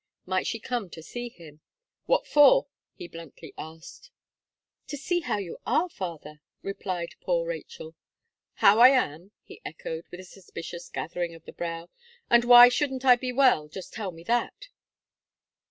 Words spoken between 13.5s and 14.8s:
just tell me that?"